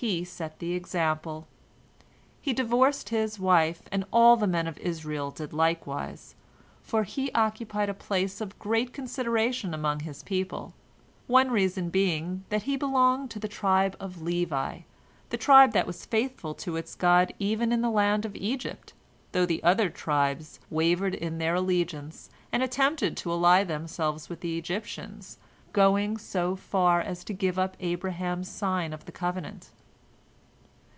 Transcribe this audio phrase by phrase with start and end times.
[0.00, 1.48] He set the example.
[2.40, 6.36] He divorced his wife, and all the men of Israel did likewise,
[6.84, 10.72] for he occupied a place of great consideration among his people,
[11.26, 14.82] one reason being that he belonged to the tribe of Levi,
[15.30, 18.92] the tribe that was faithful to its God even in the land of Egypt,
[19.32, 24.56] though the other tribes wavered in their allegiance, and attempted to ally themselves with the
[24.56, 25.38] Egyptians,
[25.72, 29.70] going so far as to give up Abraham's sign of the covenant.